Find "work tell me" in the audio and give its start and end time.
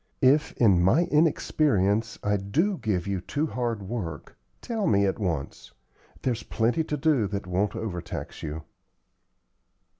3.83-5.05